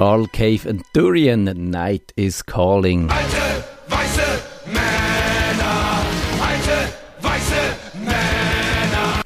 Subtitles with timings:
[0.00, 3.10] Carl Cave and Durian, Night is Calling.
[3.10, 4.22] Alte, weiße
[4.64, 6.00] Männer,
[6.40, 9.20] alte, weiße Männer.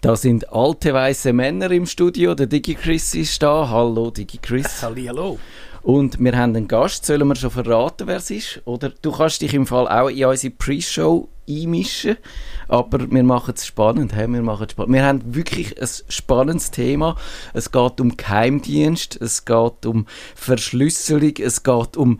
[0.00, 2.34] Da sind alte weiße Männer im Studio.
[2.34, 3.68] Der Digi Chris ist da.
[3.68, 4.82] Hallo Digi Chris.
[4.82, 5.38] Halli, hallo.
[5.82, 7.04] Und wir haben einen Gast.
[7.04, 8.62] Sollen wir schon verraten, wer es ist?
[8.64, 12.16] Oder du kannst dich im Fall auch in unsere Pre-Show einmischen.
[12.68, 14.14] Aber wir machen es spannend.
[14.14, 14.94] Hey, wir, machen es spannend.
[14.94, 17.16] wir haben wirklich ein spannendes Thema.
[17.52, 22.18] Es geht um Geheimdienst, es geht um Verschlüsselung, es geht um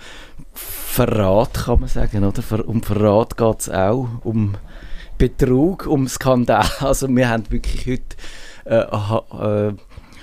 [0.53, 2.25] Verrat, kann man sagen.
[2.25, 2.69] Oder?
[2.69, 4.09] Um Verrat geht es auch.
[4.25, 4.57] Um
[5.19, 6.69] Betrug, um Skandal.
[6.81, 8.17] Also wir haben wirklich heute
[8.65, 9.75] äh, äh,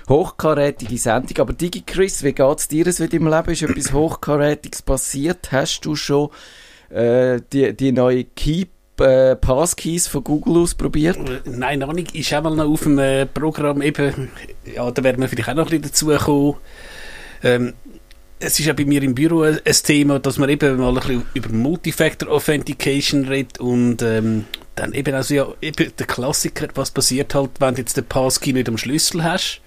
[0.10, 1.38] hochkarätige Sendung.
[1.40, 3.52] Aber Digi Chris, wie geht es dir in deinem Leben?
[3.52, 5.52] Ist etwas Hochkarätiges passiert?
[5.52, 6.30] Hast du schon
[6.90, 11.17] äh, die, die neue Keep äh, Passkeys von Google ausprobiert?
[11.45, 12.15] Nein, noch nicht.
[12.15, 14.29] Ist auch mal noch auf dem äh, Programm eben,
[14.65, 16.55] ja, da werden wir vielleicht auch noch ein bisschen dazu kommen.
[17.43, 17.73] Ähm,
[18.40, 20.95] es ist ja bei mir im Büro ein, ein Thema, dass man eben mal ein
[20.95, 26.91] bisschen über Multifactor Authentication redet und ähm, dann eben also ja, eben der Klassiker, was
[26.91, 29.62] passiert halt, wenn du jetzt den Passkey nicht am Schlüssel hast,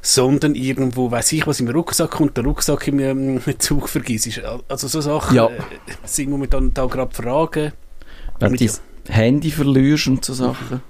[0.00, 4.40] sondern irgendwo, weiß ich, was im Rucksack kommt, der Rucksack im, ähm, Zug vergisst.
[4.68, 5.48] Also so Sachen Ja.
[5.48, 5.58] äh,
[6.04, 7.72] sind momentan da gerade Fragen.
[8.40, 10.80] Wenn du dein Handy verlierst und so Sachen.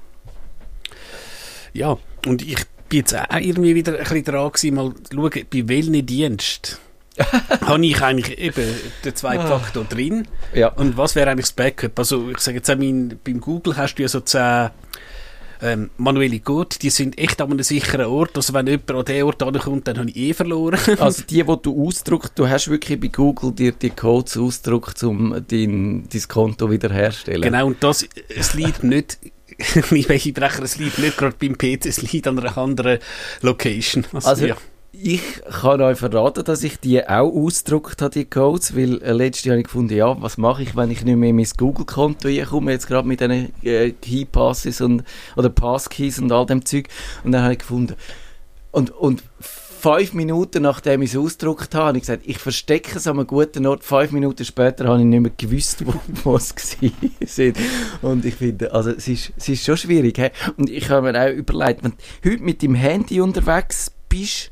[1.73, 1.97] Ja,
[2.27, 2.57] und ich
[2.89, 6.81] bin jetzt auch irgendwie wieder ein bisschen dran gewesen, mal zu schauen, bei welchen Dienst
[7.63, 8.65] habe ich eigentlich eben
[9.05, 10.69] den Zweitfaktor drin Ja.
[10.69, 11.99] und was wäre eigentlich das Backup?
[11.99, 14.71] Also ich sage jetzt auch, mein, beim Google hast du ja so zehn
[15.62, 19.23] ähm, manuelle Code, die sind echt an einem sicheren Ort, also wenn jemand an den
[19.25, 20.78] Ort ankommt, dann habe ich eh verloren.
[20.98, 25.31] Also die, die du ausdruckst, du hast wirklich bei Google dir die Codes ausgedruckt, um
[25.31, 27.42] dein, dein Konto wiederherzustellen.
[27.42, 29.19] Genau, und das, es liegt nicht,
[29.56, 32.99] ich welche Brecher, es liegt nicht gerade beim PC, es liegt an einer anderen
[33.43, 34.04] Location.
[34.12, 34.56] Also, ja.
[35.00, 39.44] Ich kann euch verraten, dass ich die auch ausgedruckt habe, die Codes, weil äh, letztes
[39.44, 42.28] Jahr habe ich gefunden, ja, was mache ich, wenn ich nicht mehr in mein Google-Konto
[42.48, 45.04] komme, jetzt gerade mit diesen äh, Key-Passes und,
[45.36, 46.88] oder Passkeys und all dem Zeug.
[47.22, 47.94] Und dann habe ich gefunden,
[48.72, 53.06] und, und fünf Minuten nachdem ich es ausgedruckt habe, habe ich gesagt, ich verstecke es
[53.06, 53.84] an einem guten Ort.
[53.84, 55.94] Fünf Minuten später habe ich nicht mehr gewusst, wo,
[56.25, 58.10] wo es war.
[58.10, 60.19] Und ich finde, also es ist, es ist schon schwierig.
[60.19, 60.30] He?
[60.56, 61.92] Und ich habe mir auch überlegt, wenn
[62.22, 64.50] du heute mit dem Handy unterwegs bist,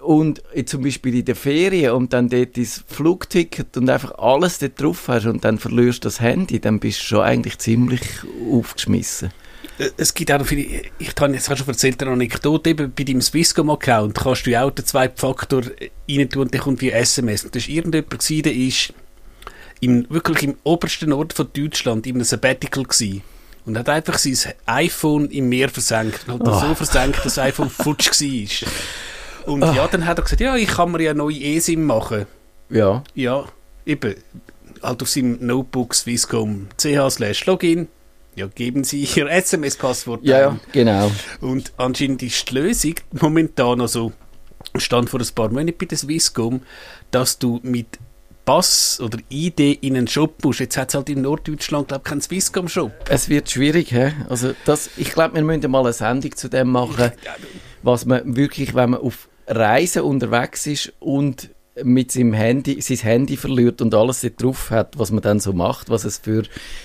[0.00, 4.80] und zum Beispiel in der Ferien und dann dort dein Flugticket und einfach alles dort
[4.80, 8.00] drauf hast und dann verlierst das Handy, dann bist du schon eigentlich ziemlich
[8.50, 9.30] aufgeschmissen.
[9.78, 13.04] Äh, Es gibt auch noch viele, ich habe jetzt schon erzählt, eine Anekdote, eben bei
[13.04, 15.62] deinem Swisscom-Account kannst du ja auch den Zweitfaktor
[16.08, 17.44] rein tun und der kommt via SMS.
[17.44, 18.92] Und da war irgendjemand, gewesen, der ist
[19.80, 23.22] im, wirklich im obersten Ort von Deutschland in einem Sabbatical gewesen.
[23.64, 26.26] Und hat einfach sein iPhone im Meer versenkt.
[26.26, 26.68] Und hat Oh.
[26.68, 28.68] so versenkt, dass das iPhone futsch war.
[29.46, 32.26] Und ja, dann hat er gesagt, ja, ich kann mir ja neue eSIM machen.
[32.70, 33.02] Ja.
[33.14, 33.44] Ja,
[33.86, 34.14] eben,
[34.82, 37.88] halt auf seinem Notebook Swisscom ch slash Login.
[38.36, 40.42] Ja, geben Sie Ihr SMS-Passwort Ja, ein.
[40.42, 41.10] ja, genau.
[41.40, 44.12] Und anscheinend ist die Lösung momentan, also
[44.76, 46.60] stand vor ein paar Monaten bei der Swisscom,
[47.10, 47.98] dass du mit
[48.44, 50.60] Pass oder ID in einen Shop musst.
[50.60, 52.92] Jetzt hat es halt in Norddeutschland, glaube ich, keinen Swisscom-Shop.
[53.08, 54.12] Es wird schwierig, hä?
[54.28, 57.10] Also das, ich glaube, wir müssen mal eine Sendung zu dem machen,
[57.82, 61.50] was man wirklich, wenn man auf Reisen unterwegs ist und
[61.84, 65.52] mit seinem Handy, sein Handy verliert und alles dort drauf hat, was man dann so
[65.52, 66.42] macht, was es für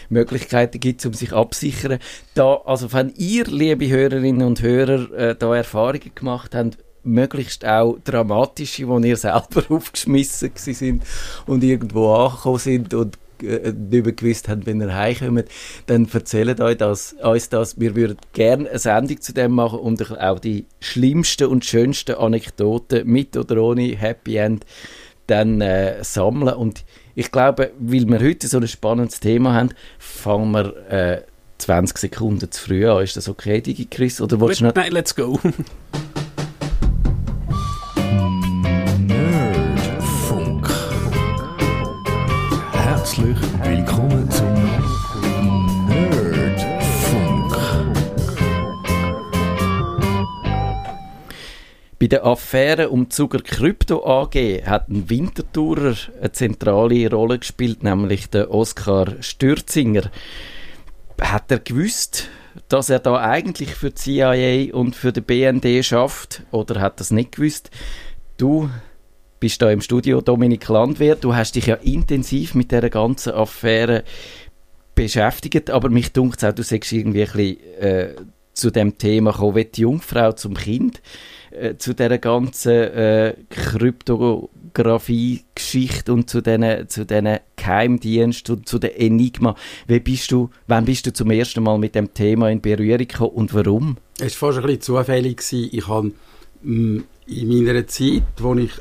[0.09, 2.00] Möglichkeiten gibt, um sich absichern.
[2.36, 7.98] Da, also wenn ihr, liebe Hörerinnen und Hörer, äh, da Erfahrungen gemacht habt, möglichst auch
[8.04, 11.04] dramatische, wo ihr selber aufgeschmissen sind
[11.46, 15.46] und irgendwo angekommen sind und äh, mehr gewusst haben, wenn ihr heimkommt,
[15.88, 17.80] dann erzählt euch das, uns das.
[17.80, 23.08] Wir würden gerne eine Sendung zu dem machen und auch die schlimmsten und schönsten Anekdoten
[23.08, 24.66] mit oder ohne Happy End
[25.28, 26.56] dann äh, sammeln.
[26.56, 26.84] Und
[27.16, 29.69] ich glaube, weil wir heute so ein spannendes Thema haben,
[30.00, 31.22] fangen wir äh,
[31.60, 33.04] 20 Sekunden zu früh an.
[33.04, 34.19] Ist das okay, Digi Chris?
[34.19, 34.75] Oder willst noch...
[34.75, 35.39] Nein, let's go.
[52.13, 58.30] der Affäre um die Zuger Krypto AG hat ein Wintertourer eine zentrale Rolle gespielt, nämlich
[58.30, 60.12] der Oskar Stürzinger.
[61.19, 62.30] Hat er gewusst,
[62.69, 67.10] dass er da eigentlich für die CIA und für den BND schafft oder hat es
[67.10, 67.71] nicht gewusst?
[68.38, 68.69] Du
[69.39, 71.15] bist da im Studio, Dominik Landwehr.
[71.15, 74.04] Du hast dich ja intensiv mit der ganzen Affäre
[74.94, 78.15] beschäftigt, aber mich dunkt auch, du sagst irgendwie ein bisschen äh,
[78.54, 81.01] zu dem Thema gekommen, wie die Jungfrau zum Kind,
[81.53, 89.55] äh, zu dieser ganzen äh, Kryptographie-Geschichte und zu diesen zu Geheimdiensten und zu den Enigma.
[89.88, 93.31] Wie bist du, wann bist du zum ersten Mal mit dem Thema in Berührung gekommen
[93.31, 93.95] und warum?
[94.19, 95.38] Es war fast ein bisschen zufällig.
[95.38, 95.69] Gewesen.
[95.71, 96.11] Ich habe
[96.63, 98.71] mm, in meiner Zeit, als ich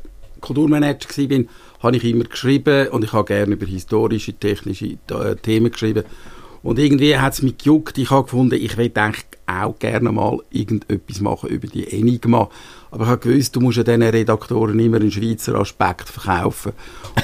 [0.41, 1.45] Kulturmanager war,
[1.83, 6.03] habe ich immer geschrieben und ich habe gerne über historische, technische äh, Themen geschrieben.
[6.63, 7.99] Und irgendwie hat es mich gejuckt.
[7.99, 12.49] Ich habe gefunden, ich will eigentlich auch gerne mal irgendetwas machen über die Enigma.
[12.91, 16.73] Aber ich habe gewusst, du musst ja diesen Redaktoren immer einen Schweizer Aspekt verkaufen.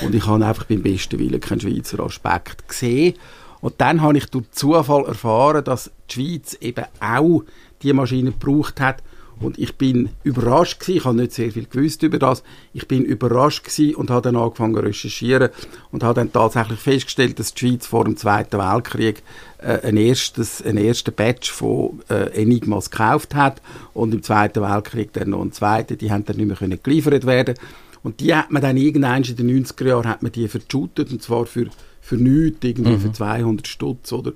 [0.05, 3.15] Und ich habe einfach beim besten Willen keinen Schweizer Aspekt gesehen.
[3.61, 7.43] Und dann habe ich durch Zufall erfahren, dass die Schweiz eben auch
[7.83, 9.03] die Maschine gebraucht hat.
[9.41, 12.43] Und ich bin überrascht gewesen, ich habe nicht sehr viel gewusst über das,
[12.73, 15.51] ich bin überrascht gewesen und habe dann angefangen zu recherchieren
[15.93, 19.23] und habe dann tatsächlich festgestellt, dass die Schweiz vor dem Zweiten Weltkrieg
[19.59, 23.63] äh, ein erstes, ein ersten Batch von äh, Enigmas gekauft hat
[23.95, 27.27] und im Zweiten Weltkrieg dann noch einen zweiten, die haben dann nicht mehr können geliefert
[27.27, 27.55] werden.
[28.03, 31.23] Und die hat man dann irgendwann in den 90er Jahren hat man die verschootet und
[31.23, 31.67] zwar für,
[32.01, 33.01] für nichts, irgendwie Mhm.
[33.01, 34.33] für 200 Stutz oder?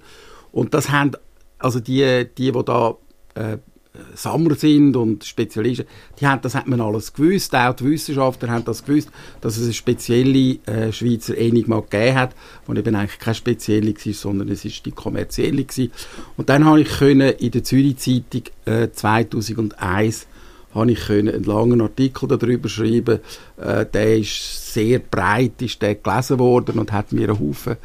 [0.51, 1.13] Und das haben
[1.59, 2.97] also die, die, die da
[3.35, 3.59] äh,
[4.15, 5.87] Sammler sind und Spezialisten,
[6.19, 9.11] die haben, das hat man alles gewusst, auch die Wissenschaftler haben das gewusst,
[9.41, 12.35] dass es eine spezielle äh, Schweizer Enigma gegeben hat,
[12.67, 15.93] die eben eigentlich keine spezielle war, sondern es ist die kommerzielle gewesen.
[16.37, 20.27] Und dann habe ich können in der Zürich Zeitung äh, 2001
[20.75, 23.21] habe ich können einen langen Artikel darüber schreiben.
[23.59, 27.77] Äh, der ist sehr breit, ist der gelesen worden und hat mir einen Haufen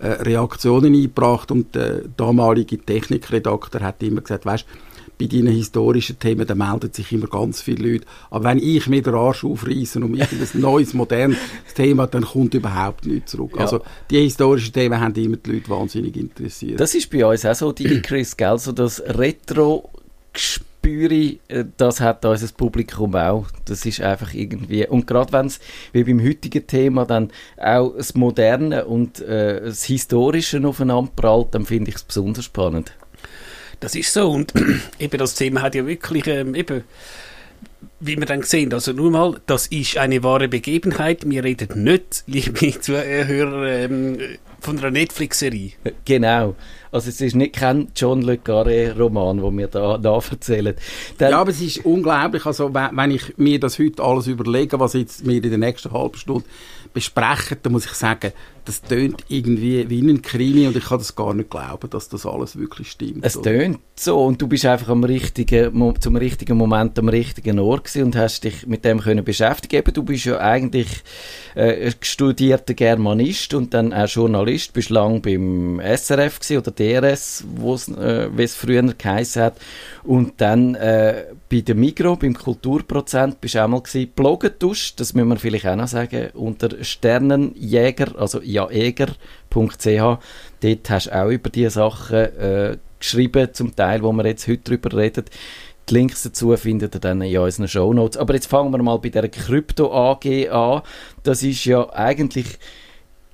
[0.00, 4.66] äh, Reaktionen eingebracht und der damalige Technikredakteur hat immer gesagt, weißt,
[5.22, 8.06] bei deinen historischen Themen, da melden sich immer ganz viele Leute.
[8.30, 11.38] Aber wenn ich mir den Arsch aufreiße um irgendein neues, modernes
[11.74, 13.52] Thema, dann kommt überhaupt nichts zurück.
[13.54, 13.60] Ja.
[13.60, 16.80] Also, die historischen Themen haben immer die Leute wahnsinnig interessiert.
[16.80, 18.58] Das ist bei uns auch so, die Chris, gell?
[18.58, 23.46] So das Retro-Gespüre, äh, das hat unser Publikum auch.
[23.64, 25.60] Das ist einfach irgendwie, und gerade wenn es,
[25.92, 31.64] wie beim heutigen Thema, dann auch das Moderne und äh, das Historische aufeinander prallt, dann
[31.64, 32.92] finde ich es besonders spannend.
[33.82, 34.30] Das ist so.
[34.30, 34.54] Und
[35.00, 36.84] eben das Thema hat ja wirklich, ähm, eben,
[37.98, 41.28] wie wir dann sehen, also nur mal, das ist eine wahre Begebenheit.
[41.28, 44.18] Wir reden nicht, liebe Zuhörer, ähm,
[44.60, 45.72] von einer Netflix-Serie.
[46.04, 46.54] Genau.
[46.92, 50.76] Also es ist nicht kein John Le Carré-Roman, den wir da, da erzählen.
[51.18, 52.46] Dann, Ja, aber es ist unglaublich.
[52.46, 56.16] Also, wenn, ich mir das heute alles überlege, was jetzt wir in der nächsten halben
[56.16, 56.44] Stunde
[56.92, 58.32] besprechen, dann muss ich sagen,
[58.64, 62.24] das tönt irgendwie wie ein Krimi und ich kann das gar nicht glauben, dass das
[62.26, 63.24] alles wirklich stimmt.
[63.24, 67.94] Es tönt so und du bist einfach am richtigen, zum richtigen Moment am richtigen Ort
[67.96, 69.76] und hast dich mit dem können beschäftigen.
[69.76, 70.88] Eben, du bist ja eigentlich
[71.56, 78.28] äh, ein studierter Germanist und dann auch Journalist, bist lang beim SRF oder DRS, äh,
[78.36, 79.56] wie es früher geheißen hat
[80.04, 84.10] und dann äh, bei der Migro, beim Kulturprozent, bist du auch mal gewesen.
[84.14, 89.16] Bloggen das müssen wir vielleicht auch noch sagen, unter Sternenjäger, also jaeger.ch.
[90.60, 94.62] Dort hast du auch über diese Sachen äh, geschrieben, zum Teil, wo wir jetzt heute
[94.62, 95.24] drüber reden.
[95.88, 98.16] Die Links dazu findet ihr dann in unseren Shownotes.
[98.16, 100.82] Aber jetzt fangen wir mal bei der Krypto AG an.
[101.22, 102.46] Das ist ja eigentlich,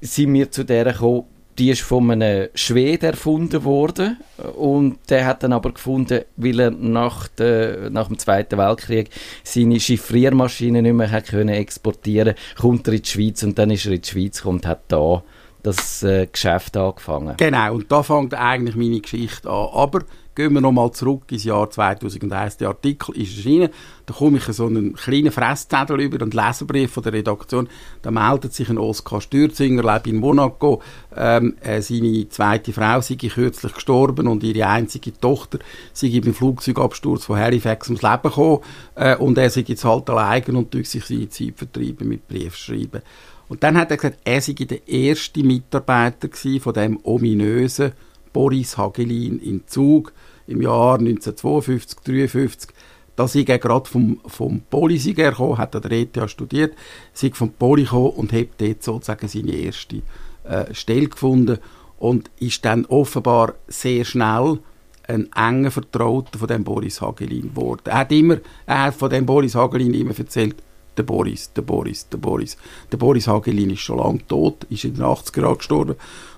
[0.01, 1.25] sind wir zu der gekommen,
[1.59, 4.19] die ist von einem Schweden erfunden worden.
[4.57, 9.11] Und der hat dann aber gefunden, weil er nach, der, nach dem Zweiten Weltkrieg
[9.43, 13.43] seine Chiffriermaschine nicht mehr exportieren kommt er in die Schweiz.
[13.43, 15.23] Und dann ist er in die Schweiz und hat da
[15.69, 17.37] das äh, Geschäft angefangen.
[17.37, 19.69] Genau, und da fängt eigentlich meine Geschichte an.
[19.73, 20.01] Aber
[20.39, 22.59] gehen wir nochmal zurück ins Jahr 2001.
[22.59, 23.71] Der Artikel ist erschienen.
[24.07, 27.69] Da komme ich so einen kleinen Fresszettel über, einen Leserbrief von der Redaktion.
[28.03, 30.81] Da meldet sich ein Oskar Stürzinger, lebt in Monaco.
[31.17, 35.59] Ähm, äh, seine zweite Frau sei kürzlich gestorben und ihre einzige Tochter
[35.93, 38.61] sei beim Flugzeugabsturz von Halifax ums Leben gekommen.
[38.95, 43.03] Äh, und er sei jetzt halt allein und durch sich seine Zeit vertreiben mit Briefschreiben.
[43.49, 46.29] Und dann hat er gesagt, er sei der erste Mitarbeiter
[46.61, 47.93] von dem ominösen
[48.33, 50.13] Boris Hagelin in Zug
[50.47, 52.71] im Jahr 1952, 53.
[53.17, 56.75] Da sei er gerade vom, vom Poli gekommen, hat an der ETH studiert,
[57.13, 60.03] sei vom Poli gekommen und hat dort sozusagen seine erste
[60.45, 61.59] äh, Stelle gefunden
[61.99, 64.61] und ist dann offenbar sehr schnell
[65.09, 67.83] ein enger Vertrauter von dem Boris Hagelin geworden.
[67.87, 70.57] Er hat immer, er hat von dem Boris Hagelin immer erzählt,
[70.99, 72.57] der Boris, der Boris, der Boris.
[72.93, 75.95] Der Boris Hagelin ist schon lange tot, ist in den 80er Jahren gestorben.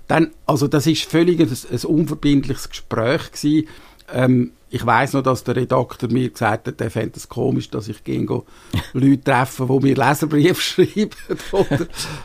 [0.06, 3.68] Dann, also das ist völlig ein, ein unverbindliches Gespräch gewesen.
[4.12, 7.88] Ähm, ich weiß noch, dass der Redakteur mir gesagt hat, er fände es komisch, dass
[7.88, 8.44] ich gehe, go
[8.92, 11.10] Leute treffe, die mir Leserbriefe schreiben.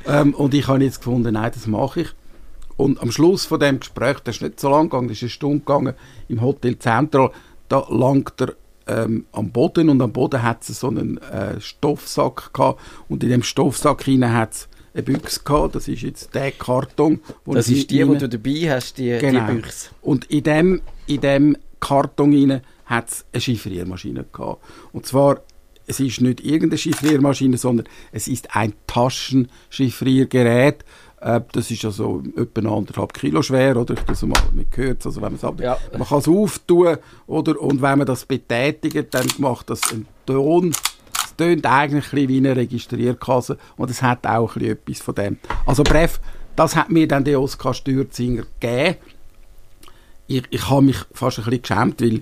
[0.05, 2.09] Ähm, und ich habe jetzt gefunden, nein, das mache ich.
[2.77, 5.29] Und am Schluss von dem Gespräch, das ist nicht so lang gegangen, das ist eine
[5.29, 5.93] Stunde gegangen,
[6.27, 7.31] im Hotel Central,
[7.69, 8.55] da langt er
[8.87, 13.29] ähm, am Boden und am Boden hat es so einen äh, Stoffsack gehabt und in
[13.29, 15.75] dem Stoffsack hinein hat es eine Büchse gehabt.
[15.75, 17.19] Das ist jetzt der Karton.
[17.43, 19.47] wo Das ist die, die du dabei hast, die, Genau.
[19.47, 19.89] die Büchse.
[20.01, 24.63] Und in dem, in dem Karton hinein hat es eine Chiffriermaschine gehabt.
[24.93, 25.41] Und zwar,
[25.87, 30.85] es ist nicht irgendeine Chiffriermaschine, sondern es ist ein Taschenchiffriergerät.
[31.21, 33.93] Äh, das ist also etwa anderthalb Kilo schwer, oder?
[33.95, 35.77] Ich das mal mit gehört, also wenn man es ab- Ja.
[35.97, 37.59] man kann es auftun, oder?
[37.59, 40.71] Und wenn man das betätigt, dann macht das einen Ton.
[41.23, 45.37] Es tönt eigentlich ein wie eine Registrierkasse und es hat auch ein etwas von dem.
[45.65, 46.19] Also Bref,
[46.55, 48.97] das hat mir dann der Oskar Stürzinger gegeben
[50.27, 52.21] ich, ich habe mich fast ein bisschen geschämt, weil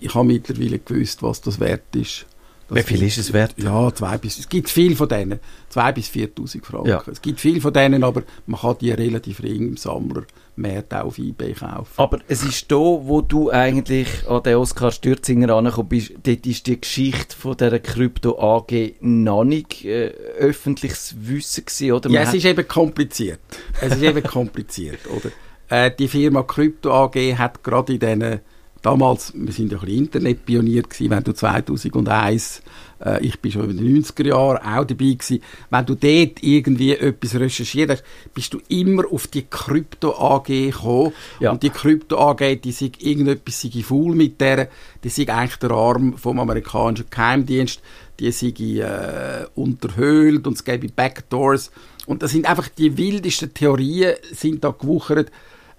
[0.00, 2.26] ich habe mittlerweile gewusst, was das wert ist.
[2.68, 3.54] Das Wie viel ist es wert?
[3.58, 5.38] Ja, zwei bis, es gibt viel von denen.
[5.68, 6.88] Zwei bis 4'000 Franken.
[6.88, 7.02] Ja.
[7.10, 11.18] Es gibt viel von denen, aber man kann die relativ ring im Sammlermarkt auch auf
[11.18, 11.92] Ebay kaufen.
[11.96, 16.66] Aber es ist da, wo du eigentlich an den Oskar Stürzinger angekommen bist, dort ist
[16.66, 22.08] die Geschichte von dieser Krypto AG noch nicht äh, öffentliches Wissen gewesen, oder?
[22.10, 23.40] Ja, Man es hat- ist eben kompliziert.
[23.80, 25.30] Es ist eben kompliziert, oder?
[25.68, 28.40] Äh, die Firma Krypto AG hat gerade in diesen,
[28.84, 32.62] damals, wir sind ja ein bisschen Internetpionier gewesen, wenn du 2001,
[33.04, 36.94] äh, ich bin schon in den 90er Jahren auch dabei gewesen, wenn du dort irgendwie
[36.94, 41.12] etwas recherchiert hast, bist du immer auf die Krypto AG gekommen.
[41.40, 41.52] Ja.
[41.52, 44.68] Und die Krypto AG, die sei irgendetwas sei faul mit der,
[45.02, 47.80] die sei eigentlich der Arm vom amerikanischen Geheimdienst,
[48.20, 51.70] die sei äh, unterhöhlt und es gäbe Backdoors.
[52.06, 55.30] Und das sind einfach die wildesten Theorien, sind da gewuchert.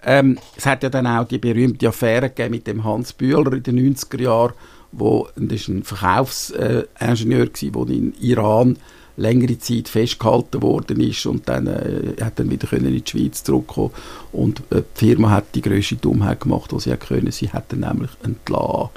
[0.06, 3.62] Ähm, es hat ja dann auch die berühmte Affäre gegeben mit dem Hans Bühler in
[3.64, 4.54] den 90er Jahren,
[4.92, 8.78] wo, das war ein Verkaufsingenieur, gewesen, der in Iran
[9.16, 13.42] längere Zeit festgehalten worden ist und dann äh, hat dann wieder können in die Schweiz
[13.42, 13.90] zurückkommen
[14.30, 17.32] und äh, die Firma hat die grösste Dummheit gemacht, die sie hat können.
[17.32, 18.90] Sie hat ihn nämlich entlassen.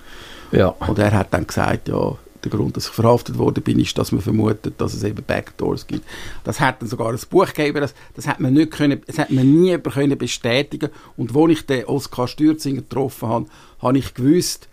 [0.51, 0.68] ja.
[0.68, 4.12] Und er hat dann gesagt, ja, der Grund, dass ich verhaftet worden bin, ist, dass
[4.12, 6.05] man vermutet, dass es eben Backdoors gibt.
[6.43, 9.29] Das hat dann sogar ein Buch gegeben, das, das hat man nicht können, das hat
[9.29, 10.89] man nie können bestätigen.
[11.17, 13.46] Und wo ich den Oskar Stürzinger getroffen habe,
[13.81, 14.67] habe ich gewusst,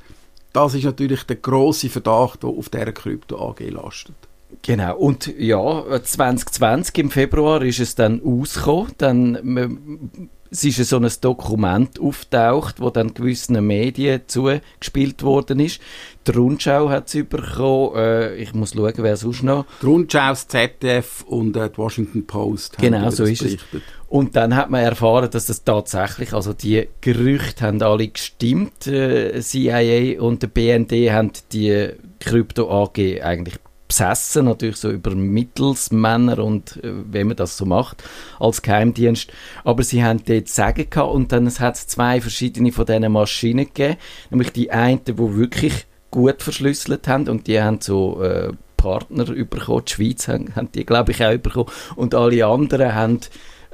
[0.52, 4.16] das ist natürlich der große Verdacht, der auf dieser Krypto AG lastet.
[4.62, 11.08] Genau, und ja, 2020 im Februar ist es dann ausgekommen, dann es ist so ein
[11.20, 15.80] Dokument auftaucht, wo dann gewissen Medien zugespielt worden ist.
[16.26, 19.64] Die Rundschau hat es bekommen, äh, ich muss schauen, wer sonst noch.
[19.82, 23.56] Die Rundschau, das ZDF und äh, die Washington Post Genau, über so ist es.
[23.56, 23.82] berichtet.
[24.08, 28.86] Und dann hat man erfahren, dass das tatsächlich, also die Gerüchte haben alle gestimmt.
[28.86, 33.56] Äh, CIA und der BND haben die Krypto AG eigentlich
[33.88, 38.02] besessen, natürlich so über Mittelsmänner und äh, wenn man das so macht
[38.38, 39.32] als Geheimdienst.
[39.64, 43.66] Aber sie haben dort Sagen gehabt und dann hat es zwei verschiedene von diesen Maschinen
[43.66, 43.96] gegeben,
[44.30, 49.82] nämlich die eine, die wirklich gut verschlüsselt haben und die haben so äh, Partner bekommen.
[49.86, 51.70] Die Schweiz haben, haben die, glaube ich, auch bekommen.
[51.96, 53.20] Und alle anderen haben,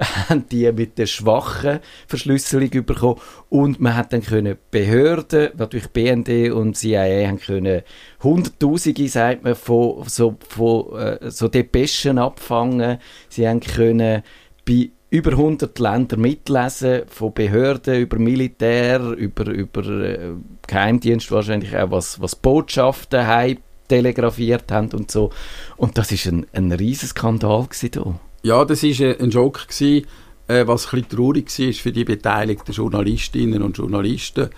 [0.05, 3.21] haben die mit der schwachen Verschlüsselung bekommen.
[3.49, 7.83] Und man hat dann können Behörden, natürlich BND und CIA, haben können
[8.23, 12.99] Hunderttausende, sagt man, von so, von, äh, so Depeschen abfangen.
[13.29, 14.23] Sie haben können
[14.67, 20.31] bei über 100 Länder mitlesen, von Behörden über Militär, über, über äh,
[20.67, 25.31] Geheimdienst wahrscheinlich auch, was, was Botschaften heim telegrafiert haben und so.
[25.77, 28.15] Und das ist ein, ein riesen Skandal da.
[28.43, 30.07] Ja, das war ein Joke, gewesen,
[30.49, 34.51] äh, was ein bisschen traurig war für die beteiligten Journalistinnen und Journalisten,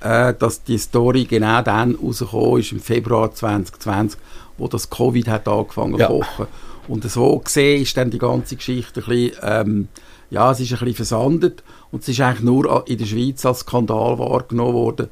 [0.00, 4.18] äh, dass die Story genau dann rausgekommen ist, im Februar 2020,
[4.58, 6.08] wo das Covid hat angefangen Ja.
[6.08, 6.46] zu kochen.
[6.88, 9.88] Und so gesehen ist dann die ganze Geschichte ein bisschen, ähm,
[10.30, 13.60] ja, es ist ein bisschen versandet und es ist eigentlich nur in der Schweiz als
[13.60, 15.08] Skandal wahrgenommen worden.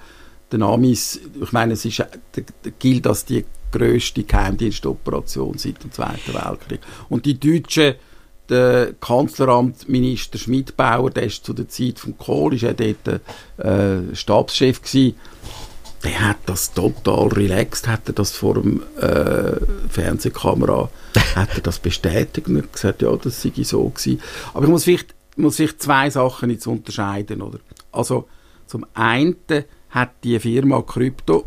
[0.52, 2.06] Den Amis, ich meine, es ist, äh,
[2.78, 6.80] gilt als die grösste Geheimdienstoperation seit dem Zweiten Weltkrieg.
[7.08, 7.94] Und die Deutschen,
[8.50, 13.21] der Kanzleramtminister Schmidbauer, der ist zu der Zeit von Kohl, ist er dort
[13.59, 15.16] äh, Stabschef gewesen,
[16.02, 20.90] der hat das total relaxed, hat er das vor dem äh, Fernsehkamera,
[21.35, 24.21] hat er das bestätigt und gesagt, ja, das sei so gewesen.
[24.54, 27.59] Aber ich muss vielleicht, muss vielleicht zwei Sachen jetzt unterscheiden, oder?
[27.92, 28.28] Also,
[28.66, 29.37] zum einen
[29.90, 31.47] hat die Firma Krypto,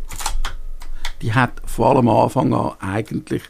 [1.22, 3.42] die hat vor allem Anfang an eigentlich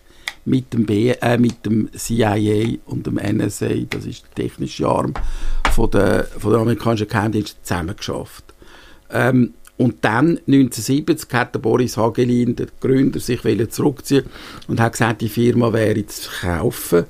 [0.45, 5.13] mit dem, B, äh, mit dem CIA und dem NSA, das ist der technische Arm
[5.71, 8.53] von der, von der amerikanischen Geheimdienst, zusammengeschafft.
[9.09, 14.25] Ähm, und dann, 1970, hat der Boris Hagelin, der Gründer, sich zurückziehen
[14.67, 17.05] und hat gesagt, die Firma wäre zu verkaufen.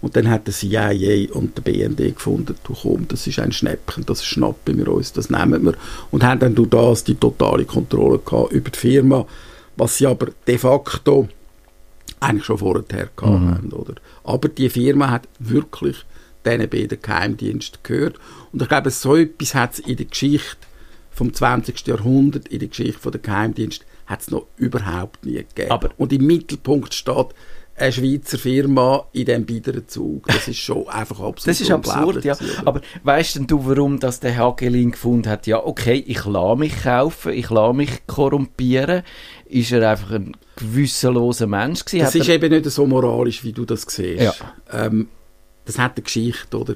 [0.00, 4.06] Und dann hat der CIA und der BND gefunden, du komm, das ist ein Schnäppchen,
[4.06, 5.74] das schnappen wir uns, das nehmen wir.
[6.12, 9.26] Und haben dann durch das die totale Kontrolle gehabt über die Firma,
[9.76, 11.28] was sie aber de facto
[12.20, 13.72] eigentlich schon vorher gehabt haben.
[13.72, 13.94] Oder?
[14.24, 16.04] Aber die Firma hat wirklich
[16.44, 18.18] diesen beiden Geheimdiensten gehört.
[18.52, 20.56] Und ich glaube, so etwas hat es in der Geschichte
[21.10, 21.86] vom 20.
[21.86, 25.70] Jahrhundert, in der Geschichte der Geheimdienst, hat es noch überhaupt nie gegeben.
[25.70, 27.26] Aber- Und im Mittelpunkt steht
[27.78, 30.26] eine Schweizer Firma in diesem biederen Zug.
[30.26, 32.36] Das ist schon einfach absolut Das ist absurd, ja.
[32.64, 35.46] Aber weißt denn du, warum das der Hagelin gefunden hat?
[35.46, 39.02] Ja, okay, ich lasse mich kaufen, ich lasse mich korrumpieren.
[39.46, 42.04] Ist er einfach ein gewissenloser Mensch gewesen?
[42.04, 44.22] Das Hat ist eben nicht so moralisch, wie du das siehst.
[44.22, 44.34] Ja.
[44.72, 45.08] Ähm,
[45.64, 46.74] das hat eine Geschichte, oder?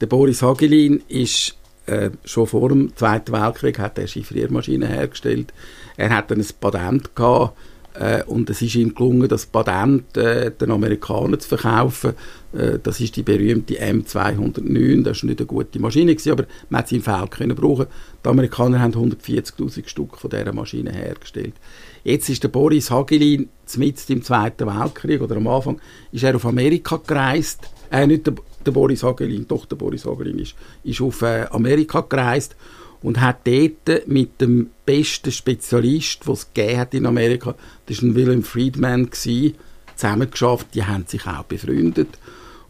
[0.00, 1.56] Der Boris Hagelin ist
[1.86, 5.52] äh, schon vor dem Zweiten Weltkrieg hat er Chiffriermaschinen hergestellt.
[5.96, 7.56] Er hat dann ein Patent gehabt
[7.94, 12.14] äh, und es ist ihm gelungen, das Patent äh, den Amerikanern zu verkaufen.
[12.52, 15.02] Äh, das ist die berühmte M209.
[15.02, 17.86] Das ist nicht eine gute Maschine gewesen, aber man hat sie im Feld können brauchen.
[18.24, 21.54] Die Amerikaner haben 140.000 Stück von dieser Maschine hergestellt.
[22.04, 25.80] Jetzt ist der Boris Hagelin mitten im Zweiten Weltkrieg oder am Anfang
[26.12, 27.68] ist er auf Amerika gereist.
[27.90, 30.54] Äh, nicht der, der Boris Hagelin, doch der Boris Hagelin ist,
[30.84, 32.56] ist auf äh, Amerika gereist
[33.02, 37.54] und hat dort mit dem besten Spezialist, den es hat in Amerika,
[37.86, 39.10] das war William Friedman,
[40.00, 40.74] zusammengeschafft.
[40.74, 42.18] Die haben sich auch befreundet.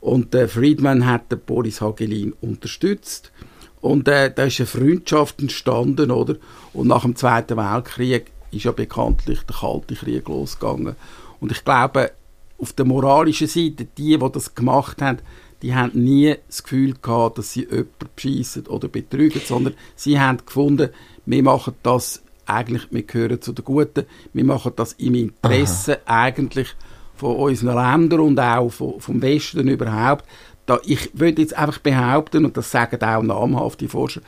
[0.00, 3.32] Und äh, Friedman hat den Boris Hagelin unterstützt.
[3.80, 6.36] Und äh, da ist eine Freundschaft entstanden, oder?
[6.72, 10.96] Und nach dem Zweiten Weltkrieg ist ja bekanntlich der Kalte Krieg losgegangen.
[11.40, 12.12] Und ich glaube,
[12.58, 15.18] auf der moralischen Seite, die, die das gemacht haben,
[15.62, 20.38] die haben nie das Gefühl gehabt, dass sie jemanden beschissen oder betrügen, sondern sie haben
[20.44, 20.90] gefunden,
[21.26, 26.74] wir machen das eigentlich, wir gehören zu den Guten, wir machen das im Interesse eigentlich
[27.14, 30.24] von unseren Ländern und auch von, vom Westen überhaupt.
[30.66, 34.22] Da, ich würde jetzt einfach behaupten, und das sagen auch namhafte Forscher,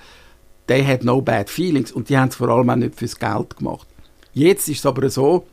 [0.66, 3.56] they had no bad feelings und die haben es vor allem auch nicht fürs Geld
[3.56, 3.88] gemacht.
[4.34, 5.46] Jetzt ist es aber so,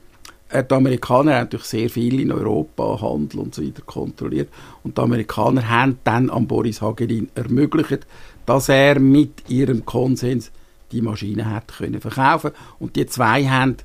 [0.52, 4.50] die Amerikaner haben natürlich sehr viel in Europa Handel und so weiter kontrolliert
[4.84, 8.08] und die Amerikaner haben dann an Boris Hagelin ermöglicht,
[8.46, 10.52] dass er mit ihrem Konsens
[10.92, 13.78] die Maschine hat können verkaufen und die zwei haben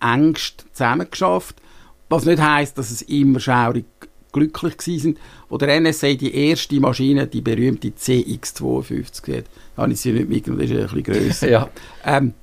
[0.00, 1.56] engst zusammengeschafft,
[2.08, 3.84] was nicht heißt, dass es immer schaurig
[4.32, 5.18] glücklich gewesen sind.
[5.48, 9.44] Wo der NSA die erste Maschine, die berühmte CX-52 hat,
[9.76, 11.48] habe ich sie nicht mitgenommen, das ist ein bisschen grösser.
[11.50, 11.68] Ja.
[12.04, 12.34] ähm,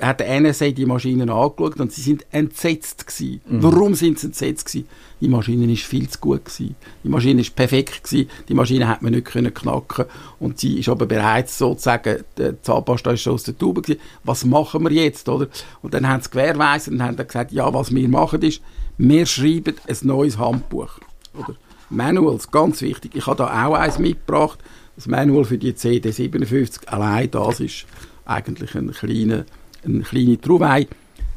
[0.00, 3.40] hat der NSA die Maschinen angeschaut und sie sind entsetzt gewesen.
[3.46, 3.62] Mhm.
[3.62, 4.88] Warum sind sie entsetzt gewesen?
[5.20, 6.74] Die Maschine ist viel zu gut gewesen.
[7.04, 8.28] Die Maschine ist perfekt gewesen.
[8.48, 10.06] Die Maschine hat man nicht können knacken
[10.40, 14.00] und sie ist aber bereits sozusagen der Zahnpasta ist schon aus der Tube gewesen.
[14.24, 15.48] Was machen wir jetzt, oder?
[15.82, 18.60] Und dann haben sie gewährweisert und haben dann gesagt, ja, was wir machen ist,
[18.98, 20.98] wir schreiben ein neues Handbuch,
[21.34, 21.54] oder?
[21.90, 23.14] Manuals, ganz wichtig.
[23.14, 24.58] Ich habe da auch eins mitgebracht.
[24.96, 26.86] Das Manual für die CD57.
[26.86, 27.86] Allein das ist
[28.24, 29.44] eigentlich ein kleiner
[29.84, 30.86] eine kleine Trauwei.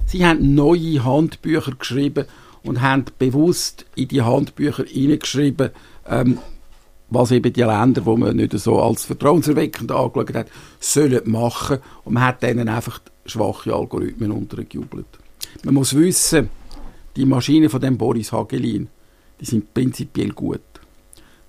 [0.06, 2.26] Sie haben neue Handbücher geschrieben
[2.64, 5.72] und haben bewusst in die Handbücher hineingeschrieben,
[6.08, 6.40] ähm,
[7.10, 10.48] was eben die Länder, wo man nicht so als vertrauenserweckend angeschaut hat,
[10.80, 11.80] sollen machen.
[12.04, 15.06] Und man hat denen einfach schwache Algorithmen untergejubelt.
[15.64, 16.50] Man muss wissen,
[17.16, 18.90] die Maschinen von dem Boris Hagelin,
[19.40, 20.62] die sind prinzipiell gut.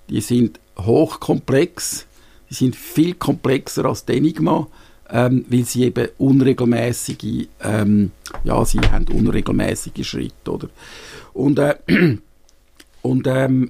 [0.09, 2.05] Die sind hochkomplex,
[2.49, 4.67] die sind viel komplexer als die Enigma,
[5.09, 8.11] ähm, weil sie eben unregelmäßige, ähm,
[8.43, 10.69] ja, sie haben unregelmäßige Schritte, oder?
[11.33, 11.75] Und, äh,
[13.01, 13.69] und ähm,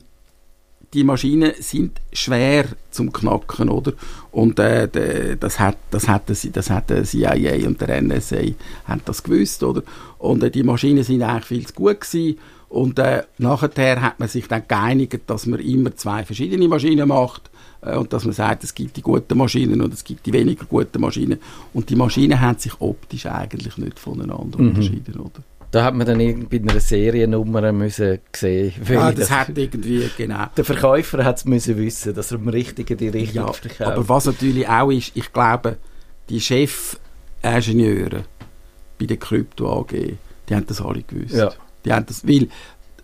[0.94, 3.94] die Maschinen sind schwer zum Knacken, oder?
[4.32, 8.42] Und äh, de, das hat das hat das, das hat der CIA und der NSA
[8.86, 9.84] haben das gewusst, oder?
[10.18, 12.40] Und äh, die Maschinen sind eigentlich viel zu gut gewesen.
[12.70, 17.50] Und äh, nachher hat man sich dann geeinigt, dass man immer zwei verschiedene Maschinen macht
[17.82, 21.00] und dass man sagt, es gibt die guten Maschinen und es gibt die weniger guten
[21.02, 21.40] Maschinen.
[21.74, 24.70] Und die Maschinen haben sich optisch eigentlich nicht voneinander Mhm.
[24.70, 25.44] unterschieden, oder?
[25.70, 30.10] Da hat man dann irgendwie bei einer Seriennummer müssen sehen Ja, welche das hat irgendwie,
[30.18, 30.46] genau.
[30.56, 33.82] Der Verkäufer hat es müssen wissen, dass er am richtigen die Richtung Ja, verkauft.
[33.82, 35.78] aber was natürlich auch ist, ich glaube,
[36.30, 36.40] die
[37.42, 38.24] Chefingenieure
[39.00, 40.18] bei der Krypto AG,
[40.50, 41.36] die haben das alle gewusst.
[41.36, 41.52] Ja.
[41.86, 42.48] Die haben das, weil,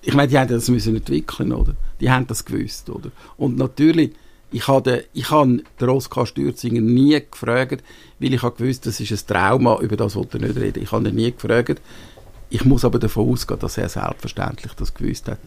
[0.02, 1.76] ich meine, die haben das müssen entwickeln, oder?
[2.00, 3.12] Die haben das gewusst, oder?
[3.38, 4.12] Und natürlich,
[4.54, 7.84] ich habe ich habe den Oskar Stürzinger nie gefragt,
[8.20, 10.84] weil ich habe das ist ein Trauma, über das wollte er nicht reden.
[10.84, 11.82] Ich habe ihn nie gefragt.
[12.50, 15.40] Ich muss aber davon ausgehen, dass er selbstverständlich das gewusst hat.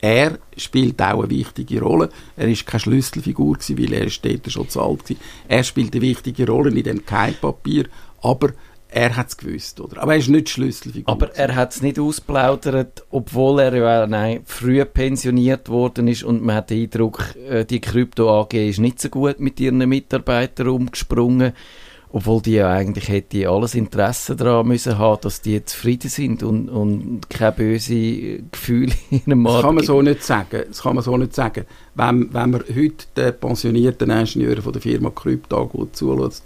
[0.00, 2.08] Er spielt auch eine wichtige Rolle.
[2.36, 5.20] Er ist keine Schlüsselfigur gewesen, weil er ist schon zu alt gewesen.
[5.46, 7.86] Er spielt eine wichtige Rolle in dem Geheimpapier,
[8.22, 8.52] aber
[8.94, 10.00] er hat es gewusst, oder?
[10.00, 11.12] Aber er ist nicht Schlüsselfigur.
[11.12, 16.44] Aber er hat es nicht ausplaudert, obwohl er ja nein, früh pensioniert worden ist und
[16.44, 20.68] man hat den Eindruck, äh, die Krypto AG ist nicht so gut mit ihren Mitarbeitern
[20.68, 21.54] umgesprungen,
[22.12, 26.68] obwohl die ja eigentlich hätte alles Interesse daran müssen haben, dass die zufrieden sind und,
[26.68, 30.62] und keine böse Gefühle in einem Das kann man Markt so nicht sagen.
[30.68, 31.64] Das kann man so nicht sagen.
[31.96, 36.44] Wenn, wenn man heute den pensionierten Ingenieuren von der Firma Krypto gut zulässt,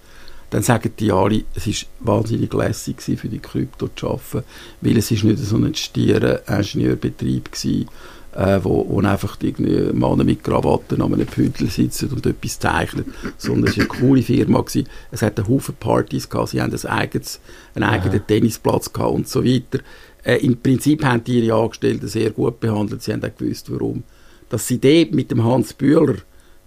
[0.50, 4.44] dann sagen die alle, es ist wahnsinnig lässig für die Krypto zu arbeiten,
[4.80, 7.88] weil es ist nicht so ein stierer Ingenieurbetrieb gewesen,
[8.34, 13.12] äh, wo, wo einfach irgendwie Männer mit Krawatten an einem Pündel sitzen und etwas zeichnen,
[13.36, 14.88] sondern es war eine coole Firma gewesen.
[15.10, 17.40] Es hat einen Haufen Partys gehabt, sie haben ein eigenes,
[17.74, 19.80] einen eigenen Tennisplatz gehabt und so weiter.
[20.22, 24.04] Äh, Im Prinzip haben die ihre Angestellten sehr gut behandelt, sie haben auch gewusst, warum.
[24.50, 26.16] Dass sie dort mit dem Hans Bühler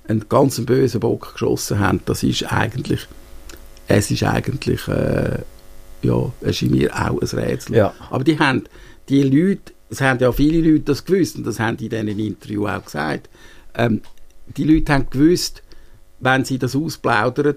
[0.07, 3.07] einen ganz bösen Bock geschossen haben, das ist eigentlich,
[3.93, 5.39] es ist eigentlich, äh,
[6.03, 7.75] ja, es ist mir auch ein Rätsel.
[7.75, 7.93] Ja.
[8.09, 8.63] Aber die haben,
[9.09, 12.19] die Leute, es haben ja viele Leute das gewusst und das haben die in diesen
[12.19, 13.29] Interview auch gesagt,
[13.75, 14.01] ähm,
[14.57, 15.63] die Leute haben gewusst,
[16.19, 17.55] wenn sie das ausplaudern,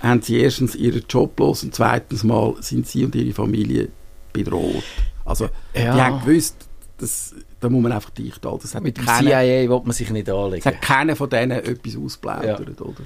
[0.00, 3.88] haben sie erstens ihren Job los und zweitens mal sind sie und ihre Familie
[4.32, 4.82] bedroht.
[5.24, 5.94] Also Ja.
[5.94, 6.56] die haben gewusst,
[6.98, 8.62] dass, da muss man einfach dicht halten.
[8.64, 10.64] Es hat Mit dem keiner- CIA will man sich nicht es anlegen.
[10.64, 13.02] hat keiner von denen etwas ausplaudert, oder?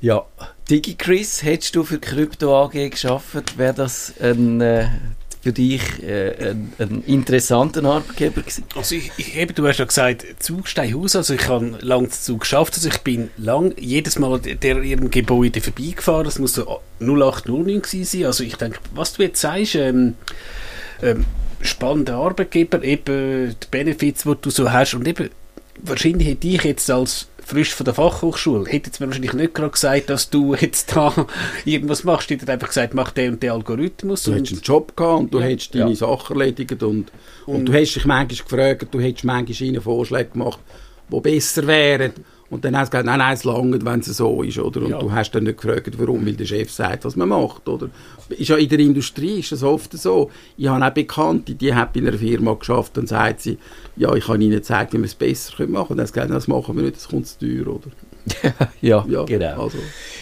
[0.00, 0.24] Ja.
[0.68, 4.88] DigiChris, hättest du für Krypto AG geschafft, wäre das ein, äh,
[5.40, 8.64] für dich äh, ein, ein interessanter Arbeitgeber gewesen?
[8.74, 12.40] Also ich, ich, eben, du hast ja gesagt, Zugsteinhaus, also ich habe lange zu Zug
[12.40, 17.82] geschafft, also ich bin lang jedes Mal der ihrem Gebäude vorbeigefahren, das muss so 0809
[17.82, 20.14] gewesen sein, also ich denke, was du jetzt sagst, ähm,
[21.00, 21.24] ähm,
[21.60, 25.30] spannender Arbeitgeber, eben die Benefits, die du so hast und eben,
[25.80, 29.70] wahrscheinlich hätte ich jetzt als frisch von der Fachhochschule, hätte jetzt mir wahrscheinlich nicht gerade
[29.70, 31.14] gesagt, dass du jetzt da
[31.64, 34.96] irgendwas machst, ich hätte einfach gesagt, mach den und den Algorithmus Du hättest einen Job
[34.96, 35.44] gehabt und du Ja.
[35.46, 35.96] hättest deine Ja.
[35.96, 38.26] Sachen erledigt und, und, Und- du hast dich manchmal
[38.74, 40.58] gefragt, du hättest manchmal ihnen Vorschläge gemacht,
[41.12, 42.12] die besser wären.
[42.48, 44.82] Und dann hast du gesagt, nein, nein, es langt, wenn es so ist, oder?
[44.82, 44.98] Und Ja.
[45.00, 47.90] du hast dann nicht gefragt, warum, weil der Chef sagt, was man macht, oder?
[48.28, 50.30] Ist ja in der Industrie ist das oft so.
[50.56, 53.58] Ich habe auch Bekannte, die haben bei einer Firma geschafft, dann sagt sie,
[53.96, 55.76] ja, ich kann ihnen gezeigt, wie wir es besser machen können.
[55.76, 57.90] Und dann hast du gesagt, das machen wir nicht, das kommt zu teuer, oder?
[58.80, 59.64] Ja, Ja, genau.
[59.64, 59.78] Also,